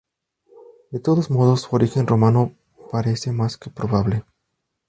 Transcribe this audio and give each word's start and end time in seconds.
De 0.89 0.99
todos 0.99 1.29
modos, 1.29 1.61
su 1.61 1.75
origen 1.75 2.07
romano 2.07 2.55
parece 2.91 3.31
más 3.31 3.55
que 3.59 3.69
probable. 3.69 4.25